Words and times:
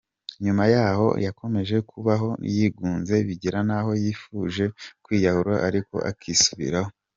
Nyuma 0.43 0.63
y’aho 0.73 1.07
yakomeje 1.25 1.75
kubaho 1.89 2.29
yigunze 2.53 3.15
bigera 3.27 3.59
n’aho 3.67 3.91
yifuje 4.03 4.63
kwiyahura 5.03 5.55
ariko 5.67 5.95
akisubiraho. 6.09 6.91